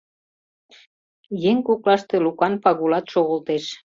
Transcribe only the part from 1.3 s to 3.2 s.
Еҥ коклаште Лукан Пагулат